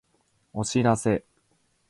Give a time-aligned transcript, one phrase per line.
[0.51, 1.23] お知らせ